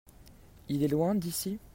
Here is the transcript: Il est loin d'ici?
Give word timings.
Il 0.67 0.81
est 0.81 0.87
loin 0.87 1.13
d'ici? 1.13 1.59